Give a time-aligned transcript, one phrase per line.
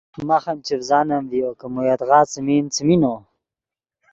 [0.27, 3.15] ماخ ام چڤزانم ڤیو کہ مو یدغا څیمین، څیمین نو